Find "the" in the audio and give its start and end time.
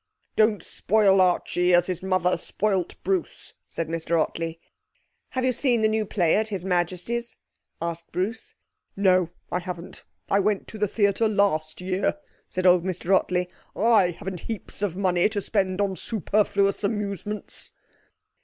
5.81-5.87, 10.79-10.87